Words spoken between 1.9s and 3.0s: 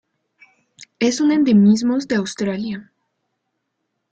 de Australia.